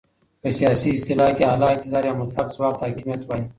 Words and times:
په 0.41 0.49
سیاسي 0.57 0.89
اصطلاح 0.91 1.31
کې 1.37 1.43
اعلی 1.47 1.67
اقتدار 1.73 2.03
یا 2.07 2.13
مطلق 2.21 2.47
ځواک 2.55 2.75
ته 2.79 2.83
حاکمیت 2.87 3.21
وایې. 3.25 3.43